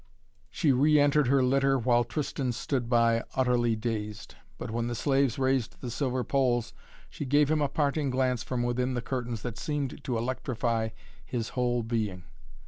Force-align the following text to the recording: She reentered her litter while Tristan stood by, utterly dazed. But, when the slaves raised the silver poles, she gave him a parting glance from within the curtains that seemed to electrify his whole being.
She 0.49 0.71
reentered 0.71 1.27
her 1.27 1.43
litter 1.43 1.77
while 1.77 2.03
Tristan 2.03 2.53
stood 2.53 2.89
by, 2.89 3.23
utterly 3.35 3.75
dazed. 3.75 4.33
But, 4.57 4.71
when 4.71 4.87
the 4.87 4.95
slaves 4.95 5.37
raised 5.37 5.79
the 5.79 5.91
silver 5.91 6.23
poles, 6.23 6.73
she 7.07 7.23
gave 7.23 7.51
him 7.51 7.61
a 7.61 7.69
parting 7.69 8.09
glance 8.09 8.41
from 8.41 8.63
within 8.63 8.95
the 8.95 9.03
curtains 9.03 9.43
that 9.43 9.59
seemed 9.59 10.03
to 10.05 10.17
electrify 10.17 10.89
his 11.23 11.49
whole 11.49 11.83
being. 11.83 12.23